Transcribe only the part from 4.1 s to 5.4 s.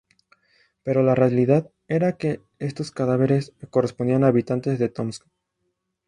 a habitantes de Tomsk.